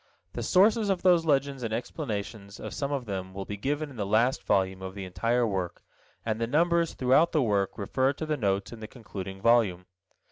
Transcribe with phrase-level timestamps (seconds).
[0.33, 3.97] The sources of those legends and explanations of some of them will be given in
[3.97, 5.83] the last volume of the entire work,
[6.25, 9.85] and the numbers throughout the work refer to the notes in the concluding volume.